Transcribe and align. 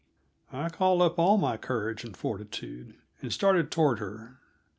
I 0.51 0.69
called 0.69 1.03
up 1.03 1.19
all 1.19 1.37
my 1.37 1.57
courage 1.57 2.03
and 2.03 2.17
fortitude, 2.17 2.95
and 3.21 3.31
started 3.31 3.69
toward 3.69 3.99
her. 3.99 4.39